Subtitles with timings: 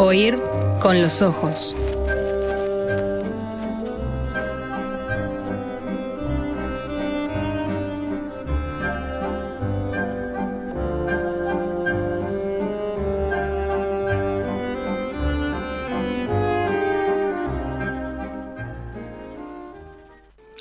[0.00, 0.40] Oír
[0.80, 1.74] con los ojos.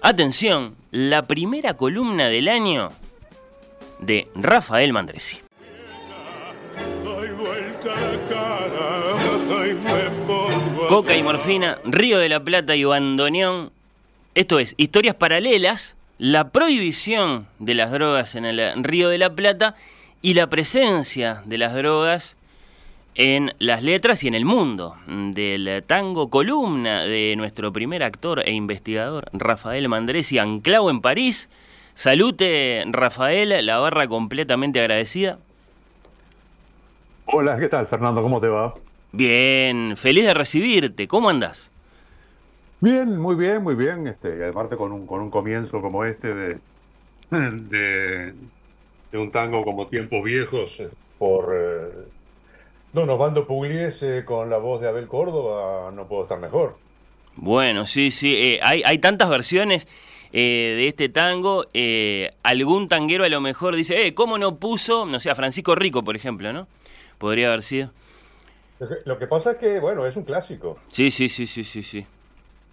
[0.02, 2.90] Atención, la primera columna del año
[4.00, 5.47] de Rafael Mandresi.
[10.98, 13.70] Coca y morfina, Río de la Plata y bandoneón.
[14.34, 19.76] Esto es, historias paralelas, la prohibición de las drogas en el Río de la Plata
[20.24, 22.36] y la presencia de las drogas
[23.14, 28.54] en las letras y en el mundo del tango, columna de nuestro primer actor e
[28.54, 31.48] investigador, Rafael Mandresi, anclado en París.
[31.94, 35.38] Salute, Rafael, la barra completamente agradecida.
[37.28, 38.24] Hola, ¿qué tal, Fernando?
[38.24, 38.74] ¿Cómo te va?
[39.18, 41.08] Bien, feliz de recibirte.
[41.08, 41.72] ¿Cómo andás?
[42.80, 44.06] Bien, muy bien, muy bien.
[44.06, 46.60] Este, además con un, con un comienzo como este de,
[47.32, 48.34] de,
[49.14, 52.06] un tango como Tiempos Viejos eh, por eh,
[52.94, 56.78] Don Osvaldo Pugliese con la voz de Abel Córdoba, no puedo estar mejor.
[57.38, 59.88] Bueno, sí, sí, eh, hay, hay tantas versiones
[60.32, 61.66] de este tango.
[62.44, 66.04] algún tanguero a lo mejor dice, eh, ¿cómo no puso, no sé, a Francisco Rico,
[66.04, 66.68] por ejemplo, ¿no?
[67.18, 67.92] Podría haber sido.
[69.06, 70.78] Lo que pasa es que, bueno, es un clásico.
[70.92, 72.06] Sí, sí, sí, sí, sí, sí.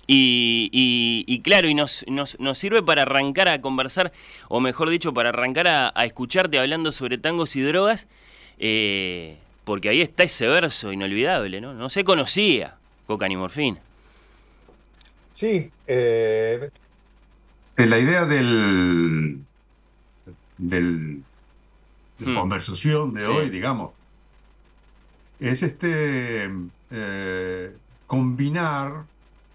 [0.06, 4.12] Y, claro, y nos, nos, sirve para arrancar a conversar,
[4.48, 8.06] o mejor dicho, para arrancar a, escucharte hablando sobre tangos y drogas,
[8.58, 11.72] eh, porque ahí está ese verso inolvidable, ¿no?
[11.72, 13.78] No se conocía coca ni morfina.
[15.34, 16.70] Sí, eh,
[17.76, 19.40] la idea del,
[20.58, 21.22] del
[22.18, 22.34] de hmm.
[22.34, 23.92] conversación de hoy, digamos,
[25.44, 26.50] es este
[26.90, 29.04] eh, combinar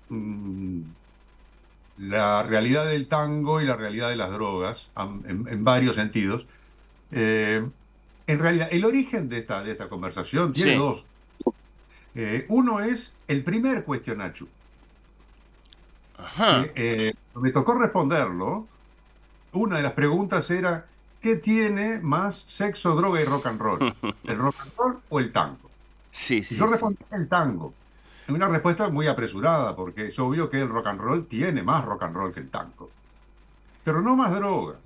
[0.09, 0.81] mm,
[1.97, 6.45] la realidad del tango y la realidad de las drogas en, varios sentidos.
[7.11, 7.67] Eh,
[8.27, 11.05] en realidad, el origen de esta, de esta conversación tiene dos.
[12.13, 14.47] Eh, uno es el primer cuestionacho.
[17.35, 18.67] me tocó responderlo.
[19.53, 20.85] Una de las preguntas era,
[21.19, 23.95] ¿qué tiene más sexo, droga y rock and roll?
[24.25, 25.68] ¿El rock and roll o el tango?
[26.11, 26.55] Sí, sí.
[26.55, 27.73] yo respondí el tango.
[28.29, 32.03] Una respuesta muy apresurada, porque es obvio que el rock and roll tiene más rock
[32.03, 32.89] and roll que el tango.
[33.83, 34.75] Pero no más droga.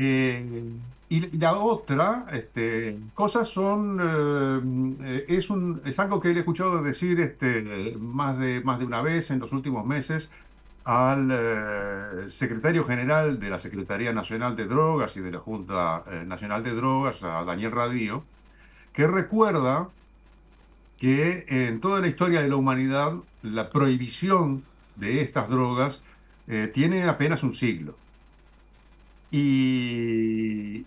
[0.00, 0.62] Eh,
[1.08, 3.98] y la otra este, cosa son,
[5.02, 9.02] eh, es, un, es algo que he escuchado decir este, más, de, más de una
[9.02, 10.30] vez en los últimos meses
[10.84, 16.62] al eh, secretario general de la Secretaría Nacional de Drogas y de la Junta Nacional
[16.62, 18.22] de Drogas, a Daniel Radío,
[18.98, 19.90] que recuerda
[20.98, 24.64] que en toda la historia de la humanidad la prohibición
[24.96, 26.02] de estas drogas
[26.48, 27.96] eh, tiene apenas un siglo.
[29.30, 30.84] Y,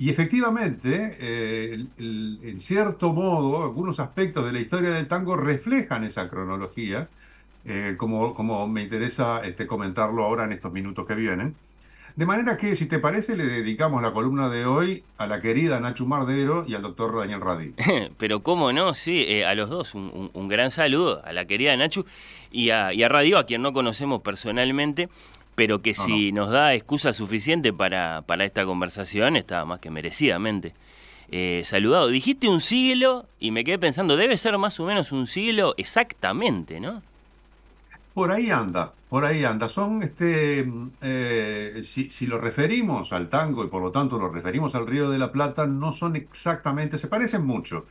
[0.00, 7.08] efectivamente, eh, en cierto modo, algunos aspectos de la historia del tango reflejan esa cronología,
[7.64, 11.54] eh, como, como me interesa este, comentarlo ahora en estos minutos que vienen.
[12.16, 15.80] De manera que, si te parece, le dedicamos la columna de hoy a la querida
[15.80, 17.74] Nacho Mardero y al doctor Daniel Radí.
[18.16, 22.06] Pero cómo no, sí, eh, a los dos un, gran saludo, a la querida Nacho
[22.50, 25.10] y a, y a Radio, a quien no conocemos personalmente,
[25.54, 30.74] pero que si nos da excusa suficiente para, para esta conversación, está más que merecidamente.
[31.30, 32.08] Eh, saludado.
[32.08, 36.78] Dijiste un siglo y me quedé pensando, debe ser más o menos un siglo exactamente,
[36.78, 37.02] ¿no?
[38.16, 39.68] Por ahí anda, por ahí anda.
[39.68, 40.66] Son, este,
[41.02, 45.18] eh, si, lo referimos al tango y por lo tanto lo referimos al Río de
[45.18, 47.84] la Plata, no son exactamente, se parecen mucho,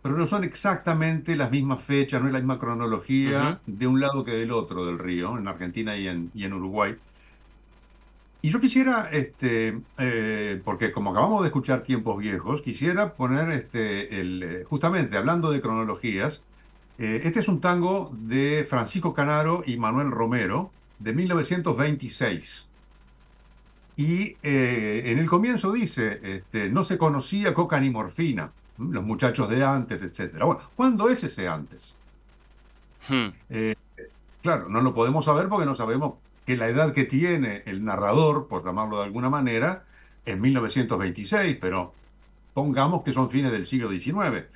[0.00, 4.24] pero no son exactamente las mismas fechas, no es la misma cronología de un lado
[4.24, 6.96] que del otro del río, en Argentina y en, y en Uruguay.
[8.40, 14.20] Y yo quisiera, este, eh, porque como acabamos de escuchar tiempos viejos, quisiera poner este,
[14.20, 16.40] el, eh, justamente hablando de cronologías,
[16.98, 22.68] eh, este es un tango de Francisco Canaro y Manuel Romero de 1926.
[23.96, 29.48] Y eh, en el comienzo dice, este, no se conocía coca ni morfina, los muchachos
[29.50, 30.38] de antes, etc.
[30.44, 31.94] Bueno, ¿cuándo es ese antes?
[33.08, 33.28] Hmm.
[33.50, 33.74] Eh,
[34.42, 36.14] claro, no lo podemos saber porque no sabemos
[36.46, 39.84] que la edad que tiene el narrador, por llamarlo de alguna manera,
[40.24, 41.92] es 1926, pero
[42.54, 44.46] pongamos que son fines del siglo XIX.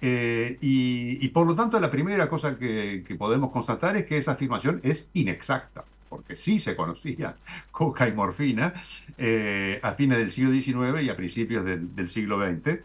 [0.00, 4.80] Eh, y, por lo tanto, la primera cosa que, podemos constatar es que esa afirmación
[4.82, 7.36] es inexacta, porque sí se conocía
[7.70, 8.74] coca y morfina
[9.16, 12.80] eh, a fines del siglo XIX y a principios del, siglo XX.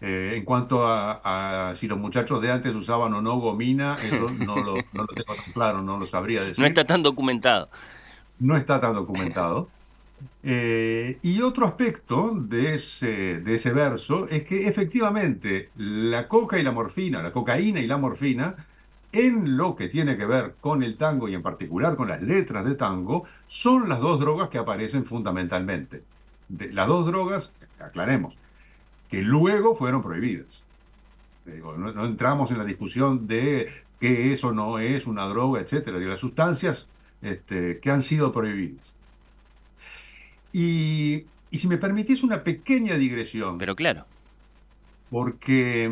[0.00, 4.56] Eh, en cuanto a, si los muchachos de antes usaban o no gomina, eso no
[4.56, 6.60] lo, no lo tengo tan claro, no lo sabría decir.
[6.60, 7.68] No está tan documentado.
[8.38, 9.68] No está tan documentado.
[10.42, 16.62] Eh, y otro aspecto de ese, de ese verso es que efectivamente la coca y
[16.62, 18.56] la morfina, la cocaína y la morfina,
[19.12, 22.64] en lo que tiene que ver con el tango y en particular con las letras
[22.64, 26.02] de tango, son las dos drogas que aparecen fundamentalmente.
[26.48, 28.34] Las dos drogas, aclaremos,
[29.08, 30.64] que luego fueron prohibidas.
[31.46, 36.06] no, entramos en la discusión de qué es o no es una droga, etcétera, de
[36.06, 36.86] las sustancias
[37.22, 38.92] este, que han sido prohibidas.
[40.58, 41.24] Y,
[41.56, 43.58] si me permitís una pequeña digresión.
[43.58, 44.04] Pero claro.
[45.08, 45.90] Porque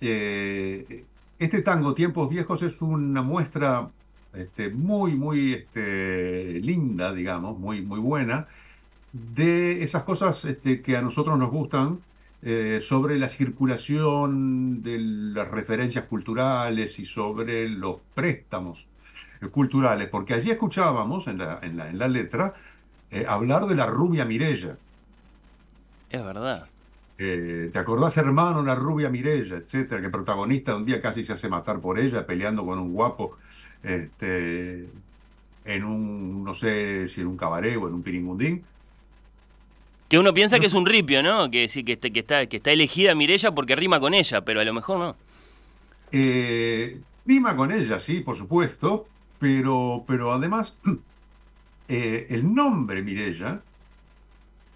[0.00, 1.04] eh,
[1.38, 3.90] este tango, Tiempos Viejos, es una muestra
[4.32, 8.48] este, muy, muy este, linda, digamos, muy, muy buena,
[9.12, 12.00] de esas cosas este, que a nosotros nos gustan
[12.42, 18.86] eh, sobre la circulación de las referencias culturales y sobre los préstamos
[19.52, 22.54] culturales, porque allí escuchábamos en la, en la letra
[23.10, 24.76] eh, hablar de la rubia Mirella.
[26.10, 26.66] Es verdad.
[27.18, 30.02] Eh, ¿Te acordás, hermano, la rubia Mirella, etcétera?
[30.02, 33.36] Que protagonista un día casi se hace matar por ella, peleando con un guapo
[33.82, 34.86] este,
[35.64, 38.64] en un, no sé si en un cabaret o en un piringundín.
[40.08, 41.50] Que uno piensa que es un ripio, ¿no?
[41.50, 44.60] Que sí, que está, que está, que está elegida Mirella porque rima con ella, pero
[44.60, 45.16] a lo mejor no.
[46.12, 49.06] Eh, rima con ella, sí, por supuesto,
[49.40, 50.76] pero, pero además
[51.88, 53.62] Eh, el nombre Mirella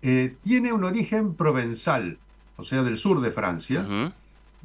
[0.02, 2.18] eh, tiene un origen provenzal,
[2.56, 4.12] o sea, del sur de Francia.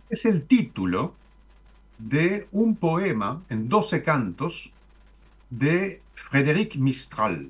[0.10, 1.16] Es el título
[1.98, 4.72] de un poema en 12 cantos
[5.50, 7.50] de Frédéric Mistral,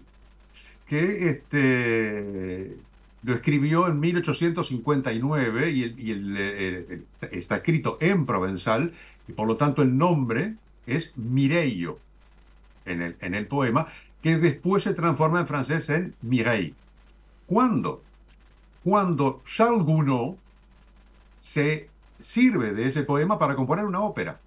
[0.87, 2.77] que este,
[3.23, 8.93] lo escribió en 1859 y, está escrito en provenzal
[9.27, 10.55] y por lo tanto el nombre
[10.85, 11.99] es Mireio
[12.85, 13.87] en el, en el poema
[14.25, 16.73] que después se transforma en francés en Mireille.
[17.45, 18.01] ¿Cuándo?
[18.83, 20.37] Cuando Charles Gounod
[21.39, 24.39] se sirve de ese poema para componer una ópera.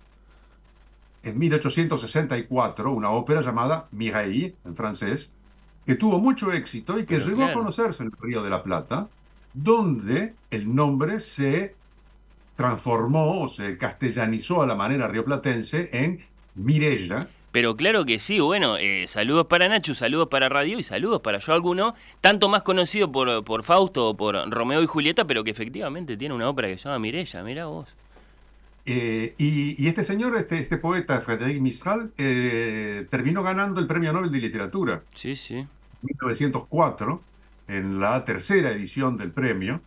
[1.22, 5.30] En 1864, una ópera llamada Mireille, en francés,
[5.86, 9.06] que tuvo mucho éxito y que llegó a conocerse en el Río de la Plata,
[9.54, 11.76] donde el nombre se
[12.56, 16.18] transformó o se castellanizó a la manera rioplatense en
[16.56, 21.22] Mirella, pero claro que sí, bueno, eh, saludos para Nacho, saludos para Radio y saludos
[21.22, 25.44] para yo alguno, tanto más conocido por, por Fausto o por Romeo y Julieta, pero
[25.44, 27.88] que efectivamente tiene una ópera que se llama Mirella, mira vos.
[28.84, 34.30] Eh, y, este señor, este, este poeta, Frédéric Mistral, eh, terminó ganando el Premio Nobel
[34.30, 35.02] de Literatura.
[35.14, 35.56] Sí, sí.
[35.56, 35.68] En
[36.02, 37.22] 1904,
[37.68, 39.80] en la tercera edición del premio.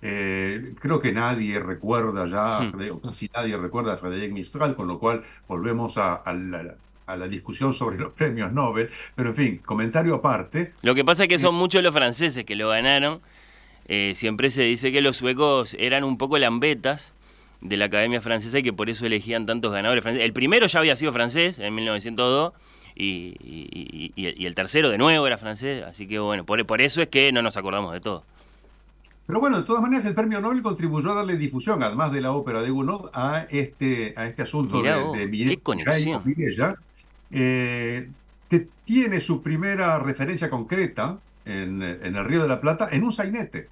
[0.00, 3.00] creo que nadie recuerda ya, hmm.
[3.02, 6.74] casi nadie recuerda a Frédéric Mistral, con lo cual volvemos a, a la,
[7.12, 10.72] a la discusión sobre los premios Nobel, pero en fin, comentario aparte.
[10.82, 13.20] Lo que pasa es que son muchos los franceses que lo ganaron.
[13.86, 17.12] Eh, siempre se dice que los suecos eran un poco lambetas
[17.60, 20.26] de la Academia Francesa y que por eso elegían tantos ganadores franceses.
[20.26, 22.52] El primero ya había sido francés en 1902
[22.94, 27.32] y, el tercero de nuevo era francés, así que bueno, por, por eso es que
[27.32, 28.24] no nos acordamos de todo.
[29.26, 32.32] Pero bueno, de todas maneras, el premio Nobel contribuyó a darle difusión, además de la
[32.32, 36.22] ópera de Gounod, a este, a este asunto de, de conexión.
[37.32, 38.10] Eh,
[38.50, 43.68] que tiene su primera referencia concreta en, el Río de la Plata en un sainete.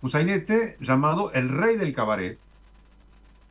[0.00, 2.38] Un sainete llamado El Rey del Cabaret,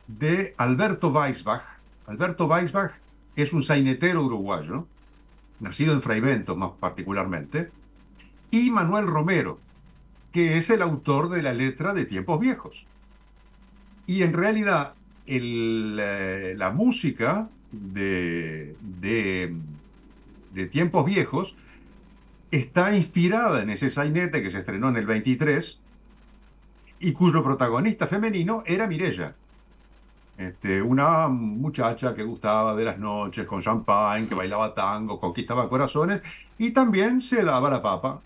[0.08, 1.62] de Alberto Weisbach.
[2.08, 2.92] Alberto Weisbach
[3.36, 4.88] es un sainetero uruguayo,
[5.60, 7.70] nacido en Fraivento más particularmente,
[8.50, 9.60] y Manuel Romero,
[10.32, 12.84] que es el autor de la letra de Tiempos Viejos.
[14.06, 14.94] Y en realidad
[15.26, 21.56] eh, la música de, de, tiempos viejos
[22.50, 25.80] está inspirada en ese sainete que se estrenó en el 23
[27.00, 29.34] y cuyo protagonista femenino era Mirella.
[30.36, 36.22] Este, una muchacha que gustaba de las noches con champagne, que bailaba tango, conquistaba corazones
[36.58, 38.20] y también se daba la papa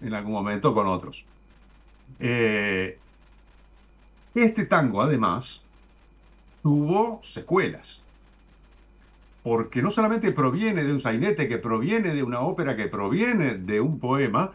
[0.00, 1.24] en algún momento con otros.
[2.18, 2.98] Eh,
[4.34, 5.62] este tango, además,
[6.62, 7.99] tuvo secuelas
[9.42, 13.80] porque no solamente proviene de un sainete, que proviene de una ópera, que proviene de
[13.80, 14.52] un poema,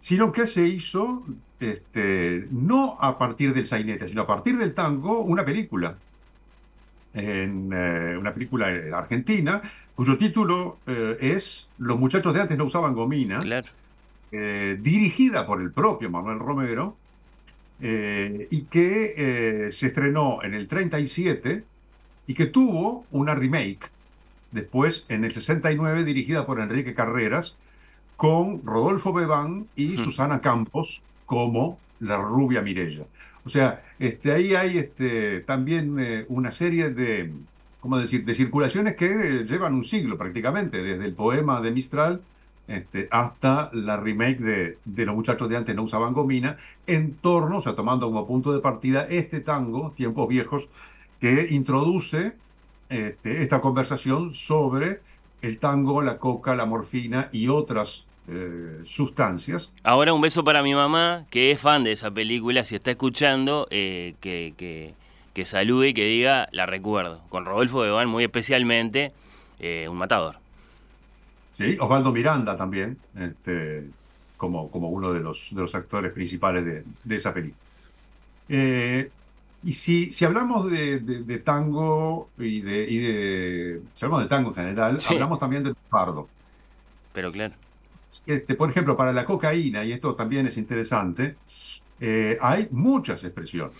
[0.00, 1.24] sino que se hizo
[1.60, 5.96] este, no a partir del sainete, sino a partir del tango, una película.
[7.14, 9.62] En, eh, una película argentina,
[9.94, 13.68] cuyo título eh, es Los muchachos de antes no usaban gomina, claro.
[14.32, 16.96] Eh, dirigida por el propio Manuel Romero,
[17.80, 21.64] eh, y que eh, se estrenó en el 37
[22.26, 23.90] y que tuvo una remake
[24.54, 27.56] después en el 69 dirigida por Enrique Carreras
[28.16, 33.04] con Rodolfo Bebán y Susana Campos como la rubia Mirella.
[33.44, 37.32] O sea, este, ahí hay este, también eh, una serie de,
[37.80, 42.22] ¿cómo decir?, de circulaciones que llevan un siglo prácticamente, desde el poema de Mistral
[42.68, 46.56] este, hasta la remake de, de, Los muchachos de antes no usaban gomina,
[46.86, 50.68] en torno, o sea, tomando como punto de partida este tango, Tiempos Viejos,
[51.20, 52.34] que introduce
[52.88, 55.00] este, esta conversación sobre
[55.42, 59.70] el tango, la coca, la morfina y otras eh, sustancias.
[59.82, 63.66] Ahora un beso para mi mamá, que es fan de esa película, si está escuchando,
[63.70, 69.12] eh, que, que, salude y que diga, la recuerdo, con Rodolfo Bebán muy especialmente,
[69.60, 70.36] eh, un matador.
[71.52, 73.84] Sí, Osvaldo Miranda también, este,
[74.36, 77.62] como, como uno de los, de los actores principales de, de esa película.
[79.64, 84.50] Y si, si hablamos de, de, tango y de, y de, Si hablamos de tango
[84.50, 86.28] en general, hablamos también del fardo.
[87.14, 87.54] Pero claro.
[88.26, 91.36] Este, por ejemplo, para la cocaína, y esto también es interesante,
[91.98, 93.74] eh, hay muchas expresiones.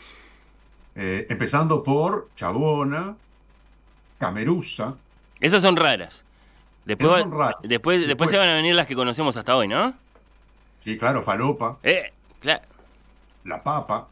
[0.94, 3.16] Eh, empezando por chabona,
[4.18, 4.94] camerusa.
[5.38, 6.24] Esas son raras.
[6.86, 7.26] Después,
[7.62, 9.94] Después, después, se van a venir las que conocemos hasta hoy, ¿no?
[10.82, 11.78] Sí, claro, falopa.
[11.82, 12.62] Eh, claro.
[13.44, 14.08] La papa,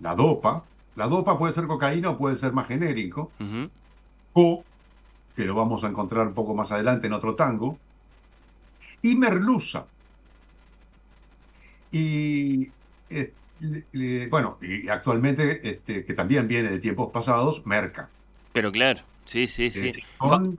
[0.00, 0.64] la dopa.
[0.96, 3.30] La dopa puede ser cocaína o puede ser más genérico.
[4.32, 4.64] O,
[5.36, 7.78] que lo vamos a encontrar un poco más adelante en otro tango,
[9.02, 9.86] y merluza.
[11.92, 12.68] Y
[13.10, 13.32] eh,
[14.30, 18.08] bueno, y actualmente, este, que también viene de tiempos pasados, merca.
[18.52, 19.88] Pero claro, sí, sí, sí.
[19.88, 20.02] Eh,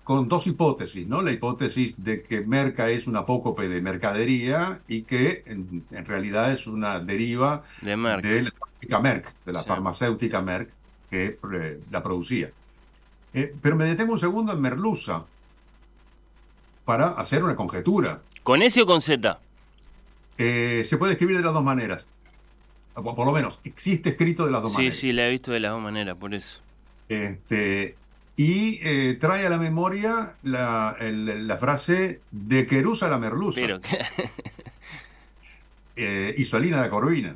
[0.03, 1.21] con, dos hipótesis, ¿no?
[1.21, 6.67] La hipótesis de que merca es un apócope de mercadería y que en, realidad es
[6.67, 10.69] una deriva de, la fábrica Merck, de la farmacéutica Merck
[11.09, 12.51] que eh, la producía.
[13.61, 15.25] pero me detengo un segundo en merluza
[16.85, 18.21] para hacer una conjetura.
[18.43, 19.39] ¿Con S o con Z?
[20.39, 22.07] Eh, se puede escribir de las dos maneras.
[22.93, 24.95] Por, lo menos, existe escrito de las dos maneras.
[24.95, 26.61] Sí, sí, la he visto de las dos maneras, por eso.
[27.07, 27.95] Este,
[28.39, 30.95] y eh, trae a la memoria la,
[31.59, 33.59] frase de Querusa la merluza.
[33.59, 33.81] Pero...
[35.97, 37.35] eh, y Solina la corvina.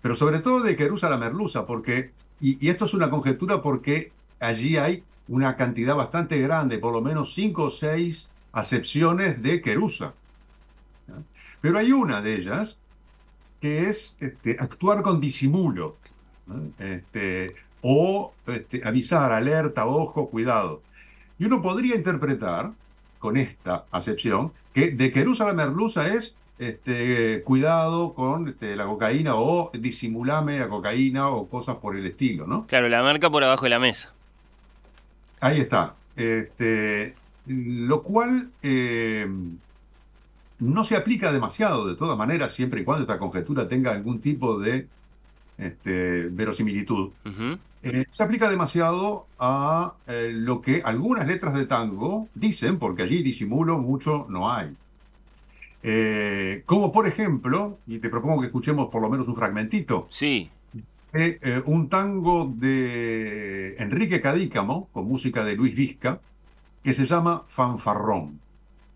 [0.00, 4.10] Pero sobre todo de Querusa la merluza, porque, y, y esto es una conjetura porque
[4.40, 10.14] allí hay una cantidad bastante grande, por lo menos cinco o seis acepciones de Querusa.
[11.60, 12.76] Pero hay una de ellas
[13.60, 15.96] que es este, actuar con disimulo,
[16.80, 20.80] este, o este, avisar, alerta, ojo, cuidado.
[21.38, 22.72] Y uno podría interpretar
[23.18, 28.84] con esta acepción que de Querusa a la merluza es este, cuidado con este, la
[28.84, 32.66] cocaína o disimulame la cocaína o cosas por el estilo, ¿no?
[32.66, 34.12] Claro, la marca por abajo de la mesa.
[35.40, 35.94] Ahí está.
[36.14, 37.14] Este,
[37.46, 39.26] lo cual eh,
[40.60, 44.60] no se aplica demasiado, de todas maneras, siempre y cuando esta conjetura tenga algún tipo
[44.60, 44.86] de
[45.58, 47.10] este, verosimilitud.
[47.82, 53.22] Eh, se aplica demasiado a eh, lo que algunas letras de tango dicen, porque allí
[53.22, 54.76] disimulo mucho no hay.
[56.64, 60.06] como por ejemplo, y te propongo que escuchemos por lo menos un fragmentito.
[60.10, 60.50] Sí.
[61.66, 66.20] un tango de Enrique Cadícamo, con música de Luis Vizca,
[66.82, 68.40] que se llama Fanfarrón.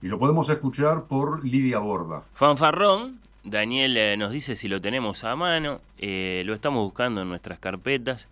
[0.03, 2.23] Y lo podemos escuchar por Lidia Borda.
[2.35, 7.29] Fanfarrón, Daniel eh, nos dice si lo tenemos a mano, eh, lo estamos buscando en
[7.29, 8.29] nuestras carpetas.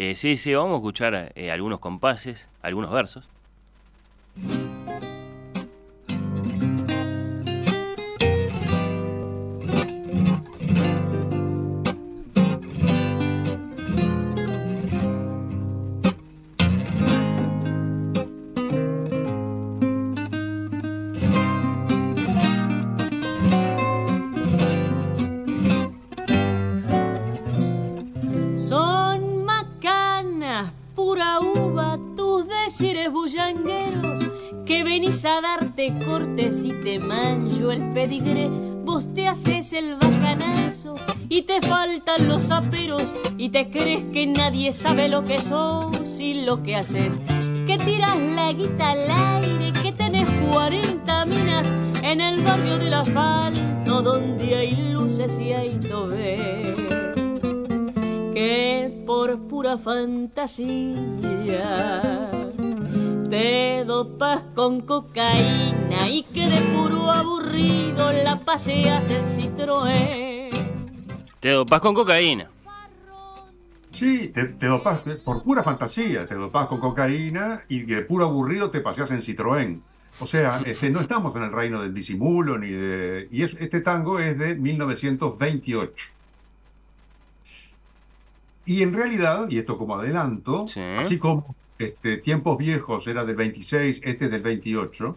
[0.00, 3.28] Eh, sí, sí, vamos a escuchar algunos compases, algunos versos.
[35.24, 38.48] A darte cortes y te mancho el pedigré.
[38.84, 40.94] Vos te haces el bacanazo
[41.28, 46.44] y te faltan los aperos y te crees que nadie sabe lo que sos y
[46.44, 47.18] lo que haces.
[47.66, 49.10] Que tiras la guita al
[49.42, 51.72] aire, que tenés 40 minas
[52.02, 56.74] en el barrio del asfalto donde hay luces y hay tobe.
[58.34, 60.94] Que por pura fantasía
[63.30, 70.50] te dopas con cocaína y que de puro aburrido la paseas en Citroën.
[71.40, 72.50] Te dopas con cocaína.
[73.92, 78.70] Sí, te, te dopás por pura fantasía, te dopás con cocaína y de puro aburrido
[78.70, 79.80] te paseas en Citroën.
[80.20, 83.28] O sea, este, no estamos en el reino del disimulo ni de...
[83.30, 86.06] Y este tango es de 1928.
[88.66, 90.66] Y en realidad, y esto como adelanto,
[90.98, 95.16] así como este, Tiempos Viejos era del 26, este es del 28,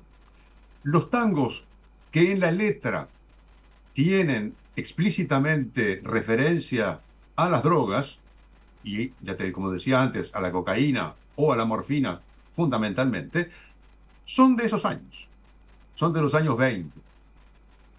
[0.84, 1.66] los tangos
[2.12, 3.08] que en la letra
[3.94, 7.00] tienen explícitamente referencia
[7.36, 8.20] a las drogas,
[8.84, 12.22] y ya te, como decía antes, a la cocaína o a la morfina
[12.54, 13.50] fundamentalmente,
[14.26, 15.28] son de esos años,
[15.96, 17.00] son de los años 20.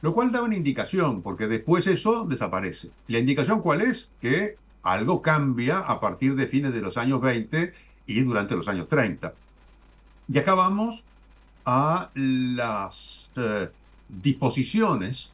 [0.03, 2.91] Lo cual da una indicación, porque después eso desaparece.
[3.07, 4.11] ¿La indicación cuál es?
[4.21, 7.73] Que algo cambia a partir de fines de los años 20
[8.07, 9.33] y durante los años 30.
[10.29, 11.05] Y acá vamos
[11.65, 13.71] a las eh,
[14.09, 15.33] disposiciones,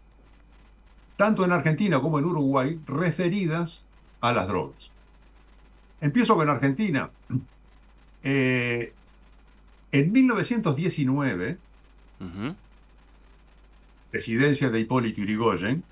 [1.16, 3.84] tanto en Argentina como en Uruguay, referidas
[4.20, 4.90] a las drogas.
[6.00, 7.10] Empiezo con Argentina.
[8.24, 8.92] Eh,
[9.92, 11.56] en 1919,
[14.10, 15.84] presidencia de Hipólito Yrigoyen,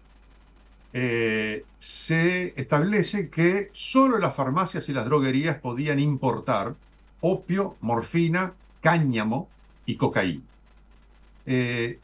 [0.99, 6.75] eh, se establece que solo las farmacias y las droguerías podían importar
[7.21, 9.47] opio, morfina, cáñamo
[9.85, 10.43] y cocaína.
[11.45, 11.99] Eh,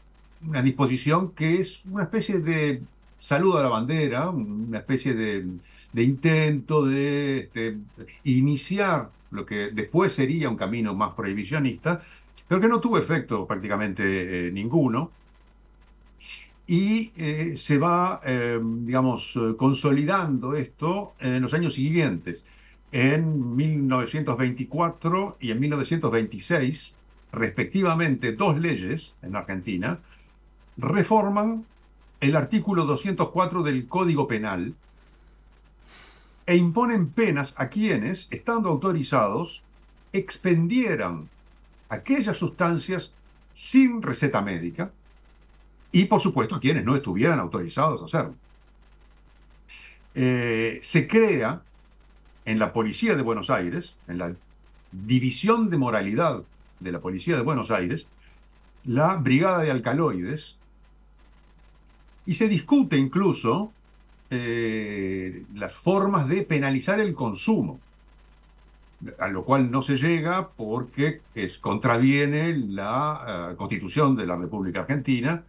[0.47, 2.83] una disposición que es una especie de
[3.17, 7.77] saludo a la bandera, una especie de, intento de, este,
[8.25, 12.03] iniciar lo que después sería un camino más prohibicionista,
[12.47, 15.09] pero que no tuvo efecto prácticamente eh, ninguno.
[16.65, 22.45] Y eh, se va, eh, digamos, consolidando esto en los años siguientes.
[22.91, 26.93] En 1924 y en 1926,
[27.31, 29.99] respectivamente, dos leyes en Argentina
[30.77, 31.65] reforman
[32.21, 34.75] el artículo 204 del Código Penal,
[36.45, 39.63] e imponen penas a quienes, estando autorizados,
[40.11, 41.29] expendieran
[41.89, 43.13] aquellas sustancias
[43.53, 44.91] sin receta médica
[45.93, 48.33] y, por supuesto, a quienes no estuvieran autorizados a hacerlo.
[50.15, 51.61] Eh, se crea
[52.45, 54.33] en la Policía de Buenos Aires, en la
[54.91, 56.41] División de Moralidad
[56.79, 58.07] de la Policía de Buenos Aires,
[58.85, 60.57] la Brigada de Alcaloides,
[62.25, 63.71] y se discute incluso
[64.31, 67.79] eh, las formas de penalizar el consumo,
[69.19, 74.81] a lo cual no se llega porque es, contraviene la eh, constitución de la República
[74.81, 75.43] Argentina,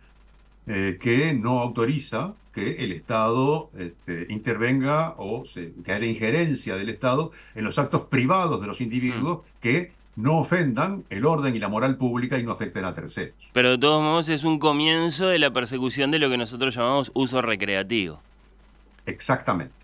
[0.67, 5.45] eh, que no autoriza que el Estado este, intervenga o
[5.85, 9.61] que haya injerencia del Estado en los actos privados de los individuos mm.
[9.61, 13.35] que no ofendan el orden y la moral pública y no afecten a terceros.
[13.53, 17.11] Pero de todos modos es un comienzo de la persecución de lo que nosotros llamamos
[17.15, 18.21] uso recreativo.
[19.07, 19.75] Exactamente,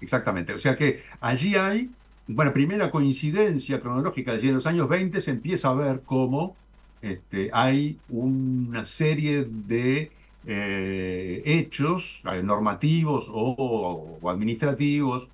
[0.00, 0.54] exactamente.
[0.54, 1.90] O sea que allí hay,
[2.26, 6.56] bueno, primera coincidencia cronológica, es decir, en los años 20 se empieza a ver cómo
[7.02, 10.10] este, hay una serie de
[10.46, 15.28] eh, hechos eh, normativos o, administrativos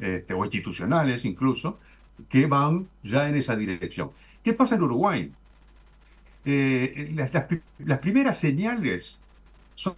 [0.00, 1.78] este, o institucionales incluso
[2.28, 4.10] que van ya en esa dirección.
[4.42, 5.32] ¿Qué pasa en Uruguay?
[6.44, 7.32] Eh, las,
[7.78, 9.18] las, primeras señales
[9.76, 9.94] son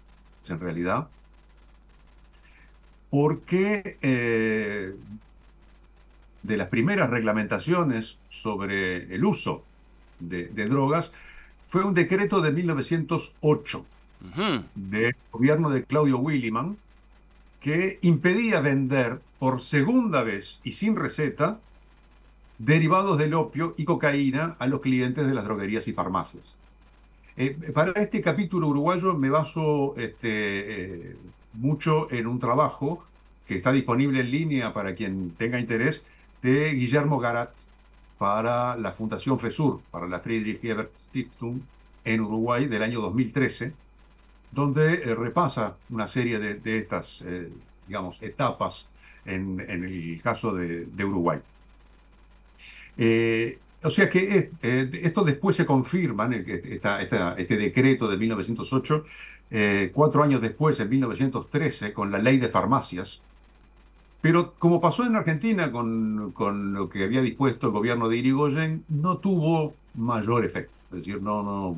[0.48, 1.08] en realidad
[3.10, 3.96] porque
[6.42, 9.64] de las primeras reglamentaciones sobre el uso
[10.20, 11.10] de, drogas
[11.68, 13.86] fue un decreto de 1908
[14.74, 16.76] del gobierno de Claudio Williman
[17.60, 21.60] que impedía vender por segunda vez y sin receta
[22.58, 26.56] derivados del opio y cocaína a los clientes de las droguerías y farmacias.
[27.36, 31.16] Eh, para este capítulo uruguayo me baso este, eh,
[31.52, 33.04] mucho en un trabajo
[33.46, 36.04] que está disponible en línea para quien tenga interés,
[36.42, 37.50] de Guillermo Garat
[38.18, 41.60] para la Fundación FESUR, para la Friedrich Ebert Stiftung
[42.04, 43.72] en Uruguay del año 2013,
[44.50, 47.50] donde eh, repasa una serie de, estas, eh,
[47.86, 48.88] digamos, etapas
[49.24, 51.38] en, el caso de, Uruguay.
[52.96, 59.04] Eh, o sea que esto después se confirma, este decreto de 1908,
[59.92, 63.20] cuatro años después, en 1913, con la ley de farmacias,
[64.20, 66.32] pero como pasó en Argentina con,
[66.72, 70.72] lo que había dispuesto el gobierno de Irigoyen, no tuvo mayor efecto.
[70.90, 71.76] Es decir, no, no.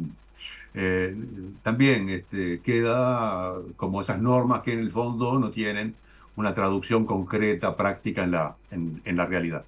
[0.74, 1.16] Eh,
[1.62, 5.94] también este, queda como esas normas que en el fondo no tienen
[6.36, 9.64] una traducción concreta, práctica en la, en, la realidad.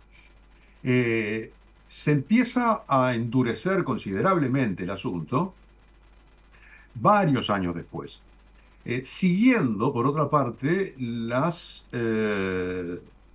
[0.82, 1.52] Eh,
[1.86, 5.54] se empieza a endurecer considerablemente el asunto
[6.94, 8.22] varios años después.
[8.84, 11.86] eh, siguiendo, por otra parte, las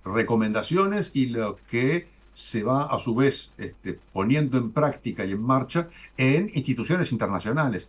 [0.04, 2.06] recomendaciones y lo que
[2.38, 7.88] se va a su vez este, poniendo en práctica y en marcha en instituciones internacionales.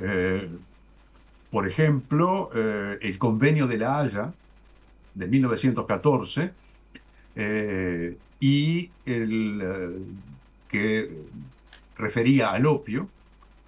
[0.00, 0.48] Eh,
[1.50, 4.32] por ejemplo, el convenio de la Haya
[5.14, 6.52] de 1914
[8.40, 9.62] y el
[10.68, 11.10] que
[11.96, 13.08] refería al opio,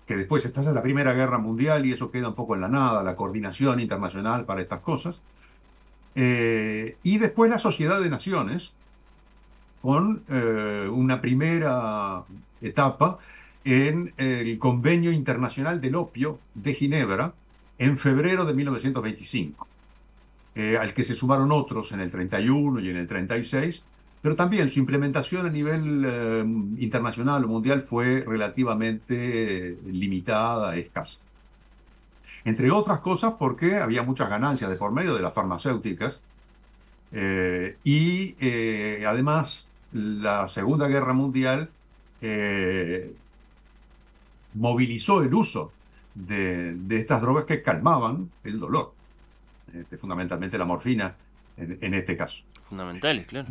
[0.06, 3.02] que después estalla la Primera Guerra Mundial y eso queda un poco en la nada,
[3.02, 5.20] la coordinación internacional para estas cosas.
[6.14, 8.72] Eh, y después la Sociedad de Naciones,
[9.86, 12.24] con eh, una primera
[12.60, 13.20] etapa
[13.64, 17.34] en el Convenio Internacional del Opio de Ginebra
[17.78, 19.68] en febrero de 1925,
[20.56, 23.84] eh, al que se sumaron otros en el 31 y en el 36,
[24.22, 26.44] pero también su implementación a nivel eh,
[26.78, 31.20] internacional o mundial fue relativamente eh, limitada, escasa.
[32.44, 36.20] Entre otras cosas porque había muchas ganancias de por medio de las farmacéuticas
[37.12, 38.34] eh, y
[39.04, 41.70] además la Segunda Guerra Mundial
[44.56, 45.72] movilizó el uso
[46.14, 48.92] de, estas drogas que calmaban el dolor,
[49.72, 51.14] este, fundamentalmente la morfina
[51.56, 52.42] en, este caso.
[52.68, 53.48] Fundamentales, claro.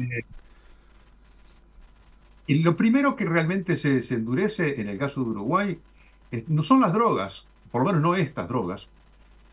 [2.48, 5.80] Y lo primero que realmente se, endurece en el caso de Uruguay
[6.48, 8.88] no son las drogas, por lo menos no estas drogas,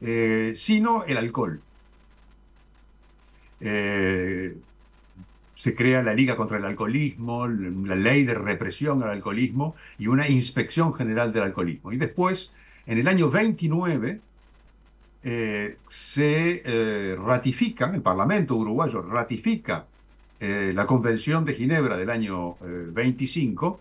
[0.01, 1.61] eh, sino el alcohol.
[5.55, 10.07] Eh, se crea la Liga contra el Alcoholismo, la ley de represión al alcoholismo y
[10.07, 11.93] una inspección general del alcoholismo.
[11.93, 12.53] Y después,
[12.87, 14.21] en el año 29,
[15.25, 19.87] eh, se ratifica, el Parlamento uruguayo ratifica
[20.45, 23.81] eh, la Convención de Ginebra del año 25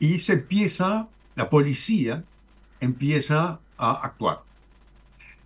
[0.00, 2.24] eh, y se empieza, la policía
[2.78, 4.40] empieza a actuar.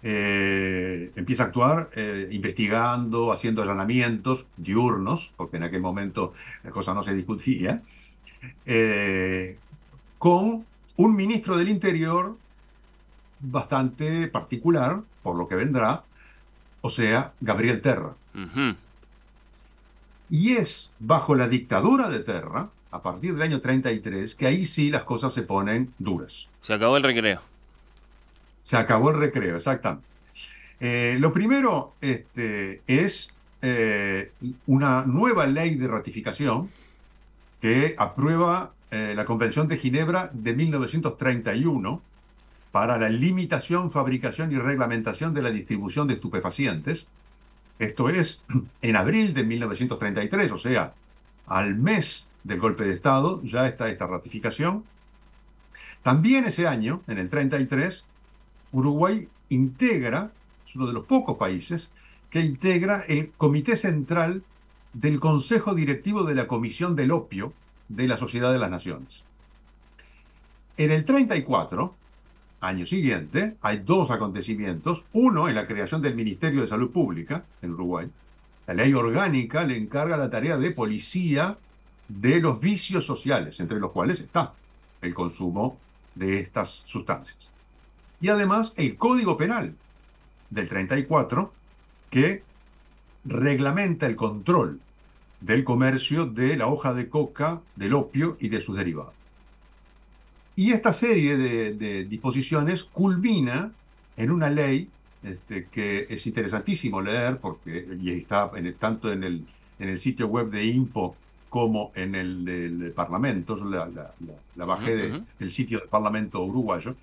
[0.02, 1.90] Eh, empieza a actuar
[2.30, 7.82] investigando, haciendo allanamientos diurnos, porque en aquel momento la cosa no se discutía,
[10.18, 10.64] con
[10.96, 12.36] un ministro del Interior
[13.40, 16.04] bastante particular, por lo que vendrá,
[16.80, 18.14] o sea, Gabriel Terra.
[20.30, 24.90] Y es bajo la dictadura de Terra, a partir del año 33, que ahí sí
[24.90, 26.48] las cosas se ponen duras.
[26.62, 27.40] Se acabó el recreo.
[28.68, 30.06] Se acabó el recreo, exactamente.
[30.78, 34.30] Eh, lo primero este, es eh,
[34.66, 36.68] una nueva ley de ratificación
[37.62, 42.02] que aprueba eh, la Convención de Ginebra de 1931
[42.70, 47.06] para la limitación, fabricación y reglamentación de la distribución de estupefacientes.
[47.78, 48.42] Esto es
[48.82, 50.92] en abril de 1933, o sea,
[51.46, 54.84] al mes del golpe de Estado, ya está esta ratificación.
[56.02, 58.04] También ese año, en el 33,
[58.72, 60.30] Uruguay integra,
[60.66, 61.88] es uno de los pocos países,
[62.30, 64.42] que integra el Comité Central
[64.92, 67.52] del Consejo Directivo de la Comisión del Opio
[67.88, 69.24] de la Sociedad de las Naciones.
[70.76, 71.94] En el 34,
[72.60, 75.04] año siguiente, hay dos acontecimientos.
[75.12, 78.08] Uno es la creación del Ministerio de Salud Pública en Uruguay.
[78.66, 81.56] La ley orgánica le encarga la tarea de policía
[82.08, 84.52] de los vicios sociales, entre los cuales está
[85.00, 85.78] el consumo
[86.14, 87.50] de estas sustancias.
[88.20, 89.74] Y además el Código Penal
[90.50, 91.52] del 34,
[92.10, 92.42] que
[93.24, 94.80] reglamenta el control
[95.40, 99.12] del comercio de la hoja de coca, del opio y de sus derivados.
[100.56, 103.70] Y esta serie de, disposiciones culmina
[104.16, 104.88] en una ley
[105.22, 109.46] este, que es interesantísimo leer, porque y está tanto en el,
[109.78, 111.14] en el sitio web de INPO
[111.48, 113.88] como en el del Parlamento, la,
[114.56, 116.96] la, bajé del sitio del Parlamento uruguayo,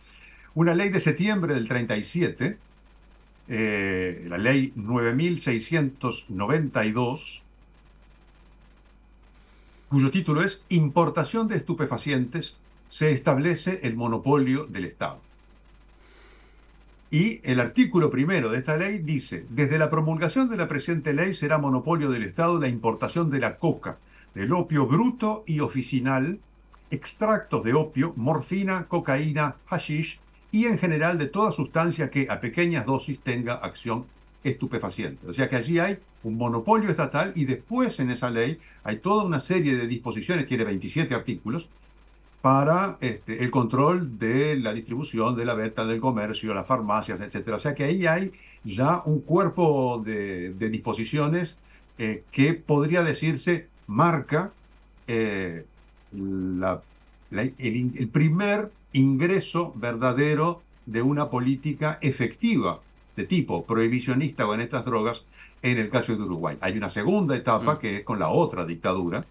[0.55, 2.57] una ley de septiembre del 37,
[3.49, 7.43] eh, la ley 9692,
[9.89, 12.55] cuyo título es Importación de estupefacientes
[12.89, 15.19] se establece el monopolio del Estado.
[17.11, 21.33] Y el artículo primero de esta ley dice, desde la promulgación de la presente ley
[21.33, 23.97] será monopolio del Estado la importación de la coca,
[24.33, 26.39] del opio bruto y oficinal,
[26.91, 30.21] extractos de opio, morfina, cocaína, hashish
[30.55, 34.05] y en general de toda sustancia que a pequeñas dosis tenga acción
[34.41, 35.27] estupefaciente.
[35.27, 39.25] O sea que allí hay un monopolio estatal y después en esa ley hay toda
[39.25, 41.67] una serie de disposiciones, tiene 27 artículos,
[42.41, 47.49] para este, el control de la distribución, de la venta, del comercio, las farmacias, etc.
[47.49, 48.31] O sea que ahí hay
[48.63, 51.57] ya un cuerpo de, disposiciones
[51.97, 54.53] eh, que podría decirse marca
[55.05, 55.65] el,
[58.13, 62.79] primer ingreso verdadero de una política efectiva
[63.15, 65.25] de tipo prohibicionista con estas drogas
[65.61, 66.57] en el caso de Uruguay.
[66.61, 67.77] Hay una segunda etapa mm.
[67.79, 69.25] que es con la otra dictadura,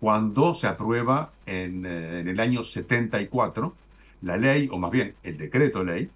[0.00, 3.74] cuando se aprueba en, eh, en el año 74
[4.22, 6.10] la ley, o más bien el decreto ley,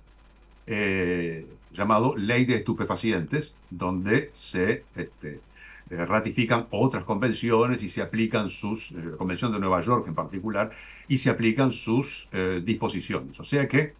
[0.66, 5.40] eh, llamado Ley de Estupefacientes, donde se este,
[5.90, 10.70] eh, ratifican otras convenciones y se aplican sus, la Convención de Nueva York en particular,
[11.08, 12.28] y se aplican sus
[12.64, 13.38] disposiciones.
[13.40, 13.94] O sea que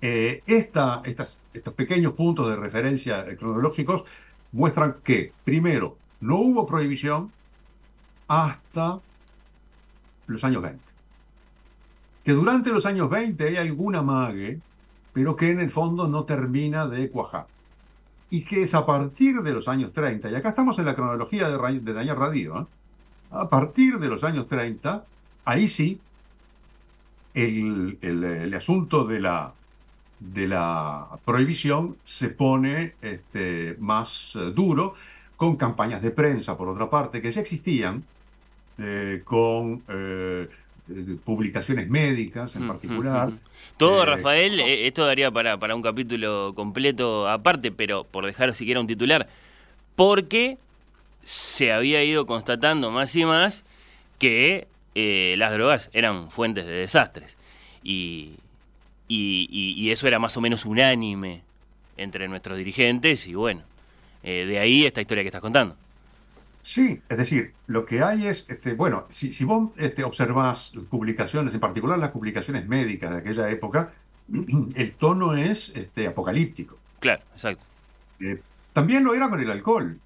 [0.00, 4.04] esta, estas, estos pequeños puntos de referencia cronológicos
[4.52, 7.32] muestran que, primero, no hubo prohibición,
[8.28, 9.00] hasta
[10.26, 10.80] los años 20.
[12.24, 14.60] Que durante los años 20 hay alguna mague,
[15.12, 17.53] pero que en el fondo no termina de cuajar.
[18.34, 21.48] Y que es a partir de los años 30, y acá estamos en la cronología
[21.48, 22.66] de, de Daniel Radio, ¿eh?
[23.30, 25.04] a partir de los años 30,
[25.44, 26.00] ahí sí,
[27.32, 29.52] el, el, asunto de la,
[30.18, 34.94] de la prohibición se pone este, más eh, duro,
[35.36, 38.02] con campañas de prensa, por otra parte, que ya existían,
[38.78, 39.84] eh, con
[41.24, 43.32] publicaciones médicas en particular.
[43.76, 48.86] Todo, Rafael, esto daría para, para un capítulo completo aparte, pero por dejar siquiera un
[48.86, 49.28] titular,
[49.96, 50.58] porque
[51.22, 53.64] se había ido constatando más y más
[54.18, 57.36] que las drogas eran fuentes de desastres.
[57.82, 58.34] Y,
[59.08, 61.42] y, eso era más o menos unánime
[61.96, 63.62] entre nuestros dirigentes y bueno,
[64.22, 65.76] de ahí esta historia que estás contando.
[66.64, 71.52] Sí, es decir, lo que hay es, este, bueno, si, si vos este, observás publicaciones,
[71.52, 73.92] en particular las publicaciones médicas de aquella época,
[74.74, 76.78] el tono es este, apocalíptico.
[77.00, 77.62] Claro, exacto.
[78.18, 78.40] Eh,
[78.72, 79.98] también lo era con el alcohol.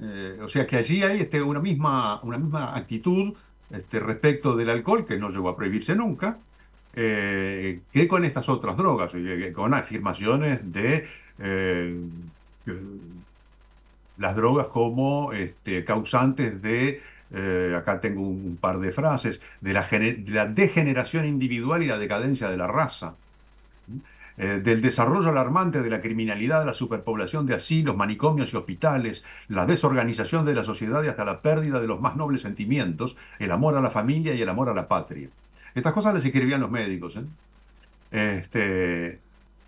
[0.00, 3.32] Eh, o sea que allí hay este, una, misma, una misma actitud
[3.70, 6.36] este, respecto del alcohol, que no llegó a prohibirse nunca,
[6.92, 9.12] eh, que con estas otras drogas,
[9.54, 11.08] con afirmaciones de
[14.16, 20.46] las drogas como este, causantes de, eh, acá tengo un, par de frases, de la,
[20.46, 23.14] degeneración individual y la decadencia de la raza,
[24.36, 29.66] eh, del desarrollo alarmante de la criminalidad, la superpoblación de asilos, manicomios y hospitales, la
[29.66, 33.76] desorganización de la sociedad y hasta la pérdida de los más nobles sentimientos, el amor
[33.76, 35.28] a la familia y el amor a la patria.
[35.74, 37.16] Estas cosas las escribían los médicos.
[37.16, 37.24] ¿eh?
[38.38, 39.18] Este,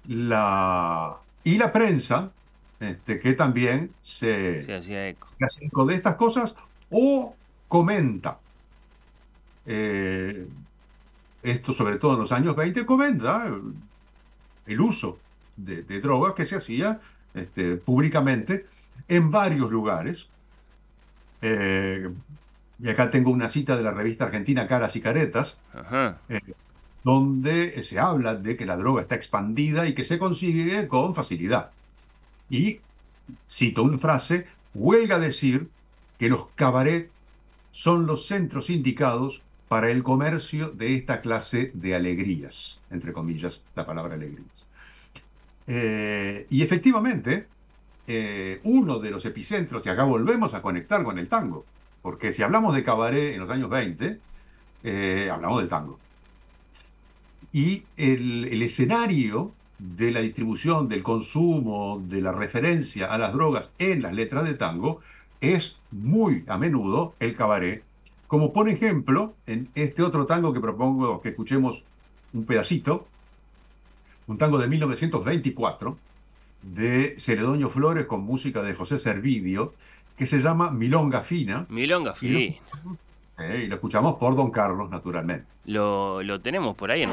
[0.06, 2.30] la, y la prensa,
[2.80, 5.86] este, que también se, hacía eco.
[5.86, 6.54] de estas cosas
[6.90, 7.34] o
[7.68, 8.38] comenta.
[9.64, 10.46] Eh,
[11.42, 13.50] esto sobre todo en los años 20 comenta
[14.66, 15.18] el uso
[15.56, 17.00] de, drogas que se hacía
[17.34, 18.66] este, públicamente
[19.08, 20.28] en varios lugares.
[21.42, 22.10] Eh,
[22.78, 25.58] y acá tengo una cita de la revista argentina Caras y Caretas,
[26.28, 26.40] eh,
[27.04, 31.70] donde se habla de que la droga está expandida y que se consigue con facilidad.
[32.50, 32.80] Y,
[33.50, 35.68] cito una frase, huelga decir
[36.18, 37.10] que los cabarets
[37.70, 43.84] son los centros indicados para el comercio de esta clase de alegrías, entre comillas, la
[43.84, 44.66] palabra alegrías.
[45.66, 47.48] Eh, y efectivamente,
[48.06, 51.66] eh, uno de los epicentros, y acá volvemos a conectar con el tango,
[52.02, 54.20] porque si hablamos de cabaret en los años 20,
[54.84, 55.98] eh, hablamos del tango.
[57.52, 63.70] Y el, el escenario de la distribución, del consumo, de la referencia a las drogas
[63.78, 65.00] en las letras de tango
[65.40, 67.82] es muy a menudo el cabaret,
[68.26, 71.84] como por ejemplo en este otro tango que propongo que escuchemos
[72.32, 73.06] un pedacito,
[74.26, 75.98] un tango de 1924
[76.62, 79.74] de Ceredoño Flores con música de José Servidio,
[80.16, 81.66] que se llama Milonga Fina.
[81.68, 82.38] Milonga Fina.
[82.38, 85.46] Y lo, eh, y lo escuchamos por Don Carlos, naturalmente.
[85.66, 87.10] Lo, lo tenemos por ahí en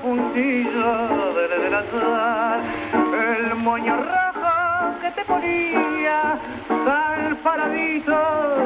[0.00, 2.60] puntilla del delantal,
[2.94, 8.16] el moño rojo que te ponía, tan paradito,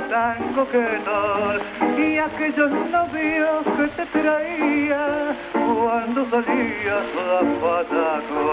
[0.08, 1.54] tan coqueto,
[1.98, 8.46] y aquellos novios que te traía cuando salías a pataco.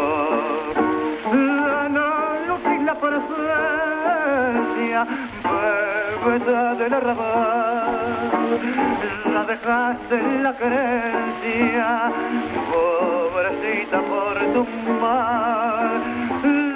[1.31, 1.89] La
[2.47, 2.95] luz y la
[4.21, 5.07] presencia,
[6.23, 8.31] bebeta del arrabal,
[9.33, 12.11] la dejaste en la creencia,
[12.71, 14.65] pobrecita por tu
[15.01, 16.01] mal,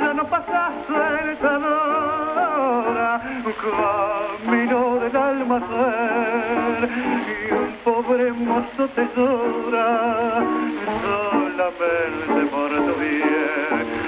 [0.01, 1.37] ya no pasaste el
[3.65, 6.89] camino del almacén
[7.49, 10.43] y un pobre mozo tesora
[11.03, 14.04] solamente por tu bien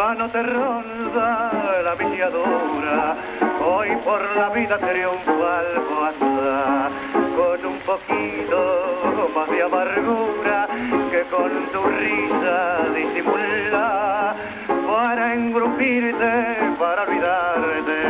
[0.00, 3.16] no te ronda la viciadora
[3.62, 6.88] hoy por la vida triunfal pasa
[7.36, 10.68] con un poquito más de amargura
[11.10, 14.34] que con tu risa disimula
[14.88, 18.00] para engrupirte, para olvidarte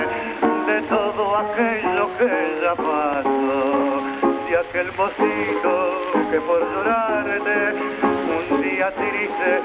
[0.68, 4.00] de todo aquello que ya pasó.
[4.48, 6.00] De aquel mocito
[6.31, 7.74] que por llorarte
[8.50, 9.61] un día triste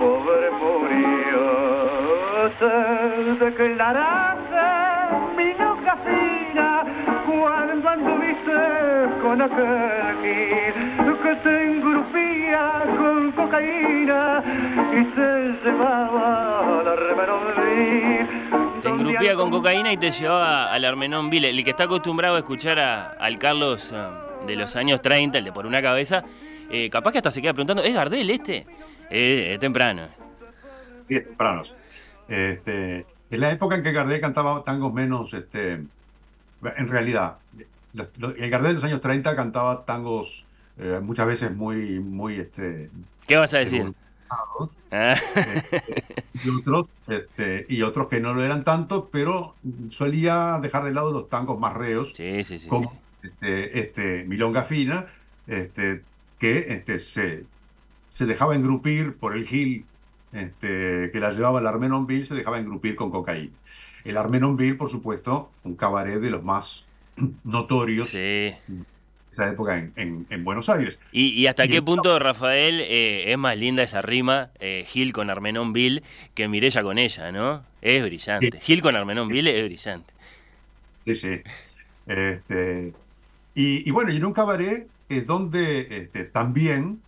[0.00, 0.57] pobre
[0.98, 2.50] murió.
[2.58, 4.66] Se declarase
[5.36, 6.84] mi loca fina
[7.26, 8.58] cuando anduviste
[9.22, 10.08] con aquel
[11.22, 14.42] que te engrupía con cocaína
[14.92, 15.28] y se
[15.64, 16.98] llevaba la.
[18.82, 21.50] Te engrupía con cocaína y te llevaba al Armenón Ville.
[21.50, 25.44] El que está acostumbrado a escuchar a, al Carlos eh, de los años 30, el
[25.44, 26.22] de por una cabeza,
[26.70, 28.66] eh, capaz que hasta se queda preguntando, ¿es Gardel este?
[29.10, 30.08] Eh, es temprano.
[31.00, 31.62] Sí, es temprano.
[32.26, 37.38] Este, en la época en que Gardel cantaba tangos menos, este, en realidad,
[37.92, 40.44] los- los- el Gardel de los años 30 cantaba tangos
[40.80, 42.88] eh, muchas veces muy, muy, este,
[43.26, 43.92] ¿Qué vas a decir?
[44.90, 45.16] Ah,
[46.44, 49.56] y otros, este, y otros que no lo eran tanto, pero
[49.90, 52.68] solía dejar de lado los tangos más reos, sí, sí, sí.
[52.68, 55.06] como este, este, Milonga Fina,
[55.46, 56.04] este,
[56.38, 57.44] que este, se,
[58.14, 59.84] se dejaba engrupir por el Gil
[60.32, 63.54] este, que la llevaba al Armenonville, se dejaba engrupir con cocaína.
[64.04, 66.84] El Armenonville, por supuesto, un cabaret de los más
[67.44, 68.18] notorios Sí.
[68.18, 68.56] de
[69.30, 70.98] esa época en, en- en Buenos Aires.
[71.12, 74.84] ¿Y, y hasta Y qué el- punto, Rafael, eh, es más linda esa rima, eh,
[74.86, 76.02] Gil con Armenón Bill,
[76.34, 77.62] que Mirella con ella, ¿no?
[77.82, 78.50] Es brillante.
[78.52, 78.58] Sí.
[78.60, 80.12] Gil con Armenón Bill es brillante.
[81.04, 81.40] Sí, sí.
[82.06, 82.92] Este,
[83.54, 87.00] y, y bueno, y en un cabaret es donde este, también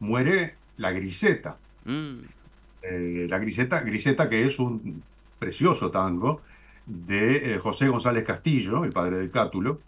[0.00, 1.56] muere la griseta.
[1.84, 2.18] Mm,
[2.88, 5.02] Eh, la griseta, griseta que es un
[5.38, 6.40] precioso tango
[6.86, 9.80] de eh, José González Castillo, el padre del Cátulo,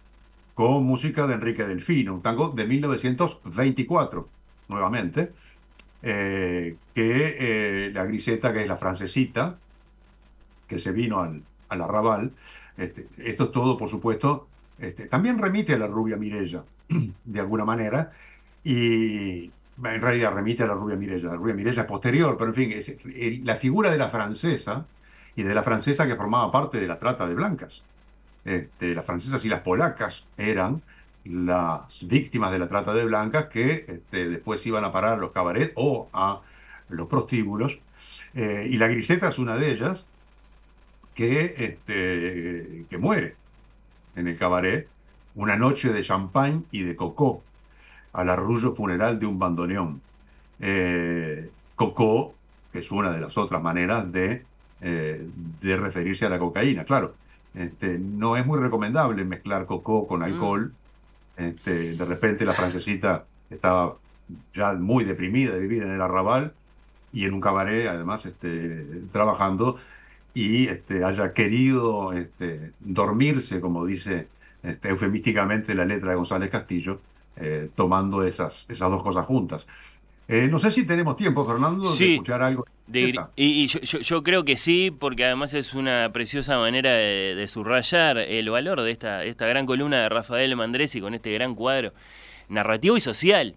[0.54, 4.28] con música de Enrique Delfino, un tango de 1924,
[4.68, 5.32] nuevamente,
[6.02, 9.58] eh, que la griseta, que es la francesita,
[10.66, 12.32] que se vino al, al arrabal,
[12.76, 16.64] este, esto es todo, por supuesto, este, también remite a la rubia Mirella,
[17.24, 18.12] de alguna manera,
[18.64, 19.52] y
[19.84, 21.28] en realidad remite a la rubia Mirella.
[21.28, 24.86] La rubia Mirella es posterior, pero en fin, es la figura de la francesa
[25.36, 27.82] y de la francesa que formaba parte de la trata de blancas.
[28.44, 30.82] Este, las francesas y las polacas eran
[31.24, 35.32] las víctimas de la trata de blancas que este, después iban a parar a los
[35.32, 36.40] cabarets o a
[36.88, 37.78] los prostíbulos.
[38.34, 40.06] Eh, y la griseta es una de ellas
[41.14, 43.36] que, este, que muere
[44.16, 44.88] en el cabaret
[45.34, 47.42] una noche de champagne y de cocó
[48.18, 50.00] al arrullo funeral de un bandoneón.
[50.58, 52.34] Eh, cocó,
[52.72, 54.44] que es una de las otras maneras de,
[54.80, 55.24] eh,
[55.60, 56.84] de referirse a la cocaína.
[56.84, 57.14] Claro,
[57.54, 60.72] este, no es muy recomendable mezclar cocó con alcohol.
[61.36, 63.94] Este, de repente la francesita estaba
[64.52, 66.54] ya muy deprimida de vivir en el arrabal
[67.12, 69.78] y en un cabaret, además, este, trabajando
[70.34, 74.26] y este, haya querido este, dormirse, como dice
[74.64, 77.00] este, eufemísticamente la letra de González Castillo,
[77.40, 79.66] eh, tomando esas, esas dos cosas juntas.
[80.28, 82.04] Eh, no sé si tenemos tiempo, Fernando, Sí.
[82.06, 82.66] de escuchar algo.
[82.86, 86.90] De y y yo, yo- yo creo que sí, porque además es una preciosa manera
[86.92, 91.32] de, de subrayar el valor de esta, esta gran columna de Rafael Mandresi con este
[91.32, 91.92] gran cuadro
[92.50, 93.54] narrativo y social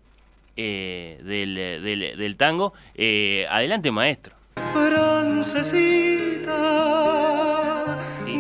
[0.58, 2.74] eh, del, del- del tango.
[2.96, 4.36] Eh, adelante, maestro.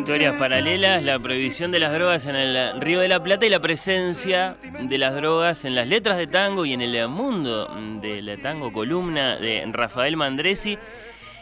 [0.02, 3.60] Historias paralelas, la prohibición de las drogas en el Río de la Plata y la
[3.60, 7.68] presencia de las drogas en las letras de tango y en el mundo
[8.02, 10.76] del tango, columna de Rafael Mandresi.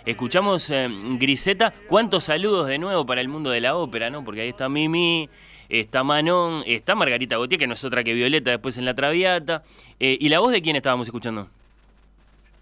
[0.06, 1.74] Escuchamos eh, Griseta.
[1.88, 4.26] ¿Cuántos saludos de nuevo para el mundo de la ópera, no?
[4.26, 5.30] Porque ahí está Mimi,
[5.70, 9.64] está Manon, está Margarita Gautier, que no es otra que Violeta después en La Traviata.
[10.02, 11.50] Eh, ¿Y la voz de quién estábamos escuchando?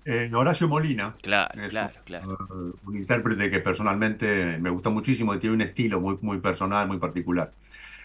[0.08, 1.16] Eh, Horacio Molina.
[1.22, 2.38] Claro, Es claro, claro.
[2.50, 6.88] un, un intérprete que personalmente me gusta muchísimo y tiene un estilo muy, muy personal,
[6.88, 7.52] muy particular.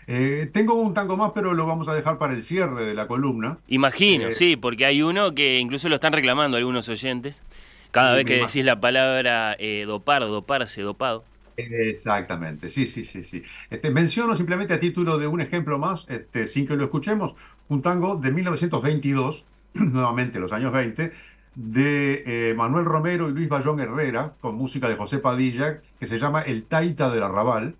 [0.07, 3.07] Eh, tengo un tango más, pero lo vamos a dejar para el cierre de la
[3.07, 3.59] columna.
[3.69, 7.41] Imagino, Eh, sí, porque hay uno que incluso lo están reclamando algunos oyentes.
[7.93, 11.25] Cada vez que decís la palabra dopar, doparse, dopado.
[11.57, 13.43] Exactamente, sí, sí, sí, sí.
[13.71, 17.37] Este, menciono simplemente a título de un ejemplo más, este, sin que lo escuchemos,
[17.69, 21.13] un tango de 1922, nuevamente los años 20,
[21.55, 26.19] de eh, Manuel Romero y Luis Bayón Herrera, con música de José Padilla, que se
[26.19, 27.77] llama El Taita del Arrabal,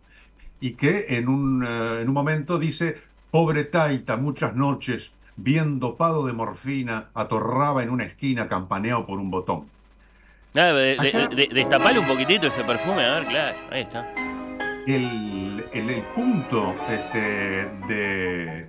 [0.61, 2.99] y que en un, eh, en un momento dice,
[3.31, 9.31] pobre Taita, muchas noches, bien dopado de morfina, atorraba en una esquina campaneado por un
[9.31, 9.67] botón.
[10.55, 14.13] Ah, de, destapale un poquitito ese perfume, a ver, claro, ahí está.
[14.87, 18.67] El, el, punto este, de,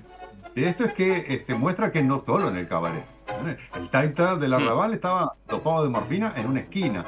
[0.56, 3.13] esto es que este, muestra que no solo en el cabaret.
[3.76, 7.06] El taita del arrabal estaba topado de morfina en una esquina.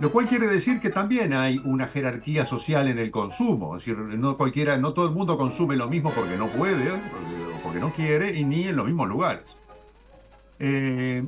[0.00, 3.76] Lo cual quiere decir que también hay una jerarquía social en el consumo.
[3.76, 7.62] Es decir, no cualquiera, no todo el mundo consume lo mismo porque no puede, o
[7.62, 9.56] porque no quiere, y ni en los mismos lugares.
[10.58, 11.24] Eh,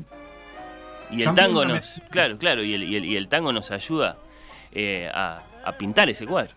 [1.10, 4.16] y el tango nos, claro, claro, y el, tango nos ayuda
[4.72, 5.42] eh, a,
[5.78, 6.54] pintar ese cuadro.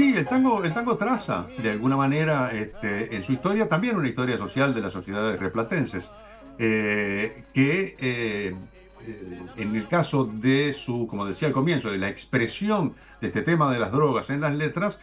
[0.00, 4.08] Sí, el tango, el tango traza de alguna manera este, en su historia también una
[4.08, 6.10] historia social de las sociedades replatenses,
[6.58, 8.56] eh, que eh,
[9.58, 13.70] en el caso de su, como decía al comienzo, de la expresión de este tema
[13.70, 15.00] de las drogas en las letras,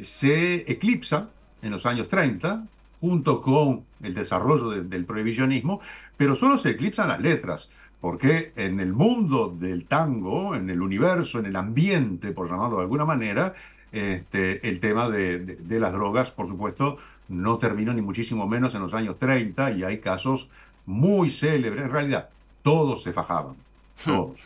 [0.00, 2.64] se eclipsa en los años 30,
[3.00, 5.80] junto con el desarrollo del prohibicionismo,
[6.16, 7.70] pero solo se eclipsan las letras,
[8.00, 12.82] porque en el mundo del tango, en el universo, en el ambiente, por llamarlo de
[12.82, 13.54] alguna manera,
[13.92, 18.82] este, el tema de, de las drogas, por supuesto, no terminó ni muchísimo menos en
[18.82, 20.48] los años 30 y hay casos
[20.86, 22.28] muy célebres, en realidad
[22.62, 23.54] todos se fajaban,
[24.04, 24.40] todos.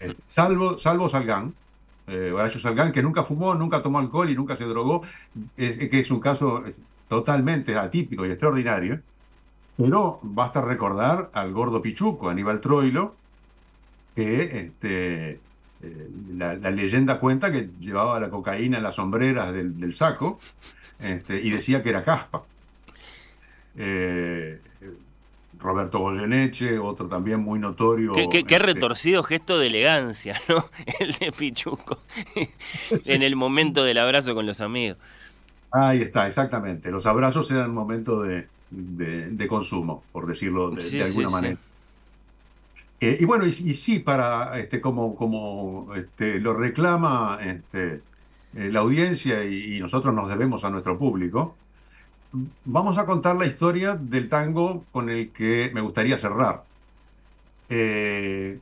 [0.00, 1.54] Eh, salvo, salvo Salgán,
[2.06, 5.02] eh, Horacio Salgán, que nunca fumó, nunca tomó alcohol y nunca se drogó,
[5.56, 6.62] que es un caso
[7.08, 9.00] totalmente atípico y extraordinario.
[9.76, 13.14] Pero basta recordar al gordo Pichuco, Aníbal Troilo,
[14.16, 15.40] que este,
[15.82, 20.40] eh, la, leyenda cuenta que llevaba la cocaína en las sombreras del, saco
[21.00, 22.42] este, y decía que era caspa.
[23.76, 24.60] Eh,
[25.58, 28.12] Roberto Goyeneche, otro también muy notorio.
[28.12, 30.68] Qué, este, retorcido gesto de elegancia, ¿no?
[31.00, 31.98] El de Pichuco,
[33.06, 34.98] en el momento del abrazo con los amigos.
[35.70, 36.90] Ahí está, exactamente.
[36.90, 41.58] Los abrazos eran momento de, de, consumo, por decirlo de, alguna manera.
[43.00, 48.00] Eh, y bueno, y, sí, para este, como, como este, lo reclama este,
[48.56, 51.54] eh, la audiencia y nosotros nos debemos a nuestro público,
[52.64, 56.64] vamos a contar la historia del tango con el que me gustaría cerrar.
[57.70, 58.58] Eh,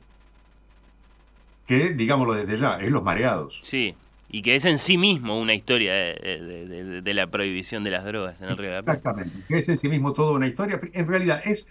[1.65, 3.61] que, digámoslo desde ya, es Los Mareados.
[3.63, 3.95] Sí,
[4.29, 8.49] y que es en sí mismo una historia de, la prohibición de las drogas en
[8.49, 8.97] el Río de la Plata.
[8.99, 10.79] Exactamente, que es en sí mismo toda una historia.
[10.93, 11.65] En realidad, es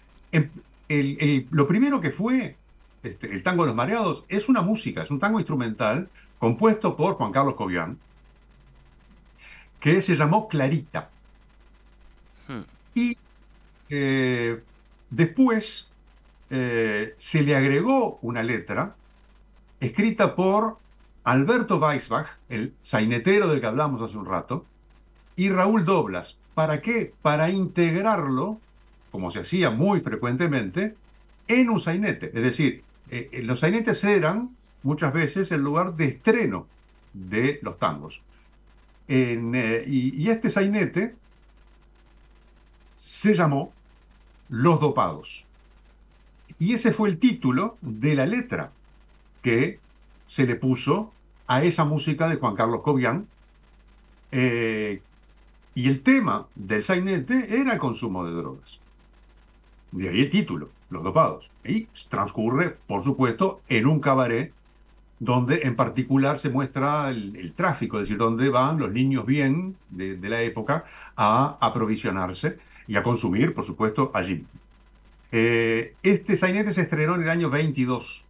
[0.89, 2.57] lo primero que fue
[3.03, 6.09] este, el tango de los mareados es una música, es un tango instrumental
[6.39, 7.99] compuesto por Juan Carlos Cobian,
[9.80, 11.11] que se llamó Clarita.
[12.95, 13.16] Y
[13.91, 14.62] eh,
[15.11, 15.91] después
[16.51, 18.97] eh, se le agregó una letra
[19.80, 20.78] escrita por
[21.24, 24.64] Alberto Weisbach, el sainetero del que hablamos hace un rato,
[25.37, 26.39] y Raúl Doblas.
[26.55, 27.12] ¿Para qué?
[27.20, 28.59] Para integrarlo,
[29.11, 30.94] como se hacía muy frecuentemente,
[31.48, 32.30] en un sainete.
[32.34, 34.50] Es decir, eh, los sainetes eran
[34.82, 36.66] muchas veces el lugar de estreno
[37.12, 38.22] de los tangos.
[39.09, 41.14] y, y, este sainete
[42.96, 43.72] se llamó
[44.48, 45.46] Los Dopados.
[46.59, 48.72] Y ese fue el título de la letra
[49.42, 49.78] que
[50.26, 51.12] se le puso
[51.46, 53.26] a esa música de Juan Carlos Cobian.
[54.32, 55.00] Eh,
[55.74, 58.80] y el tema del sainete era el consumo de drogas.
[59.97, 61.51] De ahí el título, Los Dopados.
[61.64, 64.53] Y transcurre, por supuesto, en un cabaret
[65.18, 70.18] donde en particular se muestra el, tráfico, es decir, donde van los niños bien de,
[70.28, 70.84] la época
[71.16, 74.44] a aprovisionarse y a consumir, por supuesto, allí.
[75.32, 78.26] Eh, este sainete se estrenó en el año 22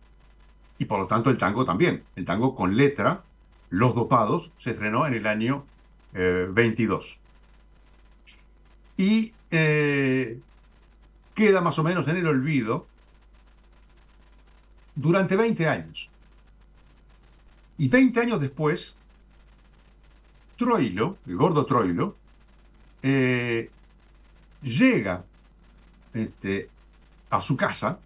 [0.79, 2.05] y por lo tanto el tango también.
[2.15, 3.25] El tango con letra,
[3.71, 5.65] Los Dopados, se estrenó en el año
[6.13, 7.19] 22.
[8.99, 10.39] Eh, y eh,
[11.37, 12.87] queda más o menos en el olvido
[14.97, 16.09] durante 20 años.
[17.79, 18.97] Y 20 años después,
[20.57, 22.17] Troilo, el gordo Troilo,
[24.63, 25.25] llega
[26.15, 26.71] este,
[27.31, 27.99] a su casa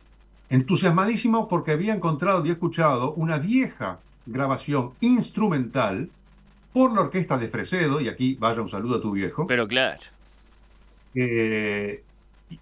[0.50, 6.10] entusiasmadísimo porque había encontrado y escuchado una vieja grabación instrumental
[6.72, 9.46] por la orquesta de Fresedo, y aquí vaya un saludo a tu viejo.
[9.46, 10.00] Pero claro.
[11.14, 12.02] Eh,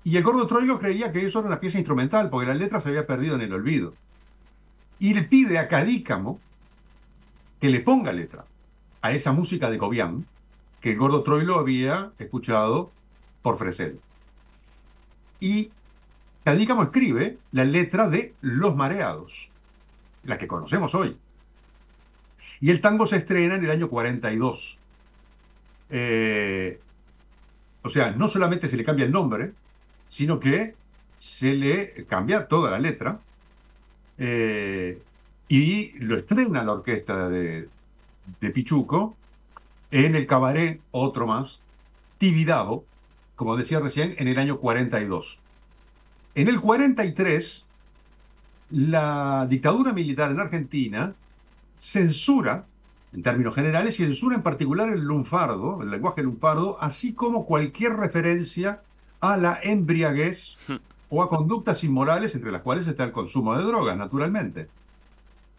[0.05, 2.91] y el gordo Troilo creía que eso era una pieza instrumental, porque la letra se
[2.91, 3.95] había perdido en el olvido.
[4.99, 6.41] Y le pide a Cadícamo
[7.61, 8.45] que le ponga letra
[9.01, 10.27] a esa música de Cobian
[10.81, 12.93] que el gordo Troilo había escuchado
[13.43, 13.99] por Fresedo.
[15.41, 15.71] Y
[16.45, 19.51] Cadícamo escribe la letra de Los Mareados,
[20.25, 21.17] la que conocemos hoy.
[22.61, 24.79] Y el tango se estrena en el año 42.
[25.91, 26.81] Eh,
[27.83, 29.53] o sea, no solamente se le cambia el nombre,
[30.09, 30.75] sino que
[31.19, 33.21] se le cambia toda la letra
[34.19, 35.01] eh,
[35.49, 37.69] y lo estrena la orquesta de,
[38.41, 39.17] de Pichuco
[39.91, 41.61] en el cabaret, otro más,
[42.19, 42.85] Tibidabo,
[43.37, 45.39] como decía recién, en el año 42.
[46.35, 47.65] En el 43,
[48.71, 51.15] la dictadura militar en Argentina
[51.79, 52.67] censura,
[53.13, 58.83] en términos generales, censura en particular el lunfardo, el lenguaje lunfardo, así como cualquier referencia
[59.21, 60.57] a la embriaguez
[61.11, 64.69] o a conductas inmorales, entre las cuales está el consumo de drogas, naturalmente.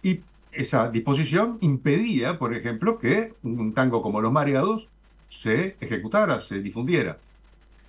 [0.03, 4.87] Y esa disposición impedía, por ejemplo, que un tango como Los Mareados
[5.29, 7.17] se ejecutara, se difundiera.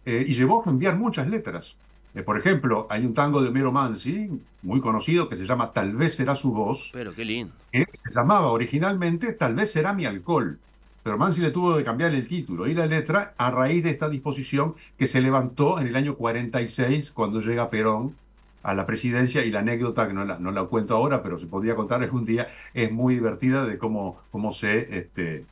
[0.05, 1.77] Eh, y llevó a cambiar muchas letras.
[2.15, 4.31] Eh, por ejemplo, hay un tango de Homero Mansi,
[4.63, 6.91] muy conocido, que se llama Tal vez será su voz.
[6.93, 7.53] Pero qué lindo.
[7.71, 10.59] Que se llamaba originalmente Tal vez será mi alcohol.
[11.03, 14.09] Pero Mansi le tuvo que cambiar el título y la letra a raíz de esta
[14.09, 18.15] disposición que se levantó en el año 46 cuando llega Perón
[18.63, 21.47] a la presidencia y la anécdota, que no la, no la cuento ahora, pero se
[21.47, 24.99] podría contar un día, es muy divertida de cómo, cómo se...
[24.99, 25.45] Este,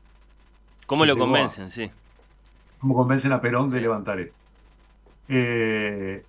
[0.86, 1.90] ¿Cómo lo convencen, sí?
[2.80, 4.34] Cómo convencen a Perón de levantar esto.
[5.28, 6.22] Eh,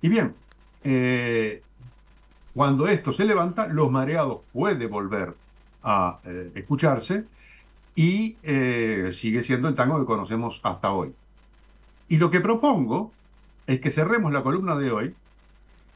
[0.00, 0.34] y bien,
[0.84, 1.62] eh,
[2.54, 5.34] cuando esto se levanta, los mareados puede volver
[5.82, 7.24] a eh, escucharse
[7.98, 8.36] y
[9.12, 11.12] sigue siendo el tango que conocemos hasta hoy.
[12.06, 13.10] Y lo que propongo
[13.66, 15.14] es que cerremos la columna de hoy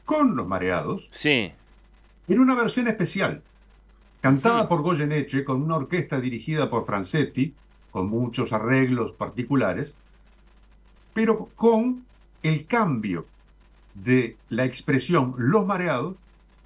[0.03, 1.07] con los mareados.
[1.11, 1.53] Sí.
[2.27, 3.41] En una versión especial,
[4.19, 7.53] cantada por Goyeneche con una orquesta dirigida por Francetti,
[7.89, 9.93] con muchos arreglos particulares,
[11.13, 12.03] pero con
[12.43, 13.27] el cambio
[13.93, 16.17] de la expresión los mareados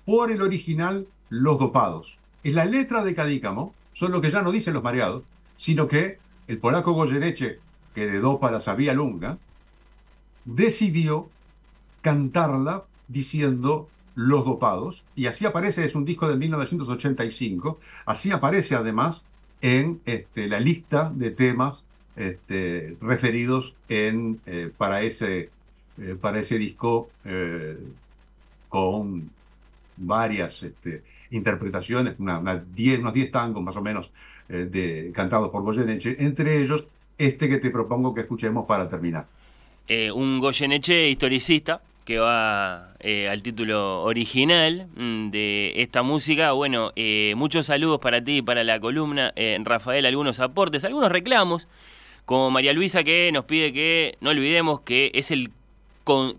[0.03, 2.17] por el original los dopados.
[2.43, 5.23] Es la letra de Cadícamo, solo que ya no dice los mareados,
[5.55, 7.59] sino que el polaco Goyeneche,
[7.95, 9.39] que de dopa la sabía lunga,
[10.45, 11.29] decidió
[12.03, 19.23] cantarla diciendo los dopados, y así aparece, es un disco de 1985, así aparece además
[19.61, 21.83] en este, la lista de temas
[22.15, 25.49] este, referidos en, eh, para, ese,
[25.99, 27.79] eh, para ese disco eh,
[28.69, 29.31] con
[29.97, 34.11] varias este, interpretaciones, una, unos 10 tangos más o menos
[34.47, 36.85] de, cantados por Goyeneche, entre ellos
[37.17, 39.25] este que te propongo que escuchemos para terminar.
[40.13, 46.53] un Goyeneche historicista que va eh, al título original mm, de esta música.
[46.53, 49.33] Bueno, eh, muchos saludos para ti y para la columna.
[49.35, 51.67] Eh, Rafael, algunos aportes, algunos reclamos,
[52.23, 55.49] como María Luisa que nos pide que no olvidemos que es el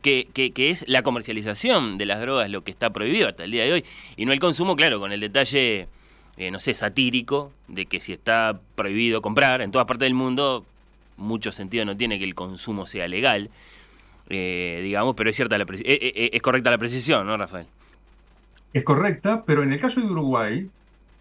[0.00, 3.72] que, es la comercialización de las drogas lo que está prohibido hasta el día de
[3.72, 3.84] hoy
[4.16, 5.88] y no el consumo, claro, con el detalle,
[6.50, 10.64] no sé, satírico de que si está prohibido comprar en todas partes del mundo,
[11.18, 13.50] mucho sentido no tiene que el consumo sea legal.
[14.30, 17.66] Eh, digamos, pero es cierta la eh, eh, es correcta la precisión, ¿no, Rafael?
[18.72, 20.68] Es correcta, pero en el caso de Uruguay,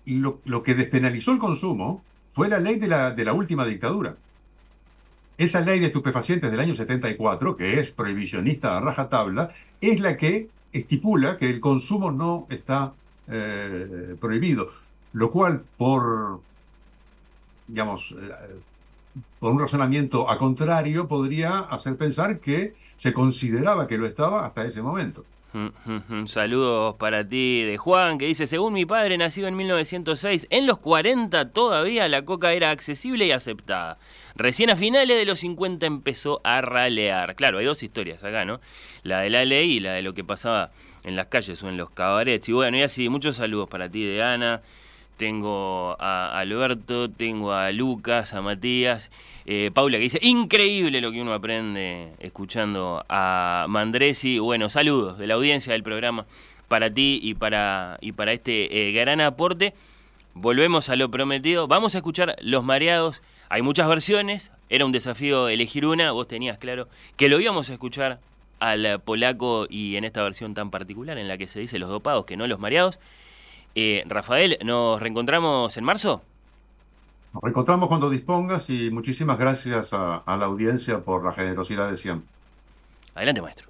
[0.05, 4.15] lo, que despenalizó el consumo fue la ley de la, de la última dictadura.
[5.37, 10.49] Esa ley de estupefacientes del año 74, que es prohibicionista a rajatabla, es la que
[10.73, 12.93] estipula que el consumo no está
[14.19, 14.71] prohibido,
[15.13, 16.39] lo cual por,
[17.67, 18.15] digamos,
[19.39, 24.65] por un razonamiento a contrario, podría hacer pensar que se consideraba que lo estaba hasta
[24.65, 25.23] ese momento.
[26.25, 30.79] Saludos para ti de Juan, que dice, según mi padre, nacido en 1906, en los
[30.79, 33.97] 40 todavía la coca era accesible y aceptada.
[34.37, 37.35] Recién a finales de los 50 empezó a ralear.
[37.35, 38.59] Claro, hay dos historias acá, ¿no?
[39.03, 40.71] La de la ley y la de lo que pasaba
[41.03, 42.47] en las calles o en los cabarets.
[42.47, 44.61] Y bueno, y así, muchos saludos para ti de Ana
[45.17, 49.09] tengo a Alberto, tengo a Lucas, a Matías,
[49.45, 54.39] eh, Paula que dice, increíble lo que uno aprende escuchando a Mandresi.
[54.39, 56.25] Bueno, saludos de la audiencia del programa
[56.67, 59.73] para ti y para, y para este eh, gran aporte.
[60.33, 61.67] Volvemos a lo prometido.
[61.67, 63.21] Vamos a escuchar Los Mareados.
[63.49, 67.73] Hay muchas versiones, era un desafío elegir una, vos tenías claro que lo íbamos a
[67.73, 68.19] escuchar
[68.59, 72.25] al polaco y en esta versión tan particular en la que se dice los dopados
[72.25, 72.99] que no los mareados.
[73.75, 76.23] Eh, Rafael, ¿nos reencontramos en marzo?
[77.33, 81.97] Nos reencontramos cuando dispongas y muchísimas gracias a, a la audiencia por la generosidad de
[81.97, 82.27] siempre.
[83.13, 83.67] Adelante, maestro.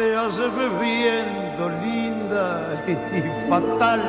[0.00, 4.00] Te hace bebiendo linda y fatal.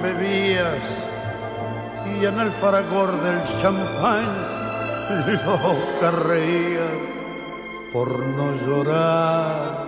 [0.00, 0.84] Bebías
[2.06, 4.28] y en el fragor del champán
[5.44, 6.88] lo que reía
[7.92, 9.82] por no llorar.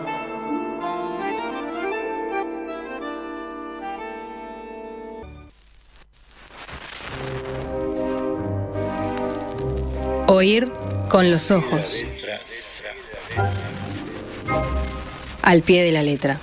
[10.26, 10.72] Oír
[11.08, 12.02] con los ojos.
[15.44, 16.40] Al pie de la letra.